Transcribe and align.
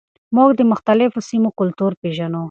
موږ 0.35 0.49
د 0.59 0.61
مختلفو 0.71 1.19
سیمو 1.29 1.49
کلتور 1.59 1.91
پیژنو. 2.01 2.39